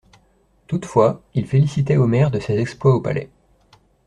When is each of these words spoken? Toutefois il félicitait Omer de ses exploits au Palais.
Toutefois 0.65 1.21
il 1.35 1.45
félicitait 1.45 1.95
Omer 1.97 2.31
de 2.31 2.39
ses 2.39 2.57
exploits 2.57 2.95
au 2.95 3.01
Palais. 3.01 3.29